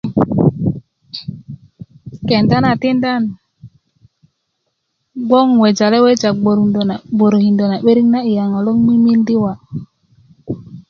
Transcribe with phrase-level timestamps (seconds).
[2.27, 3.23] kenda na tinda nan
[5.27, 6.81] gboŋ 'nwejale weja gbörundö
[7.15, 9.53] gbörökindö na 'börik na iya ŋo loŋ mimindi wa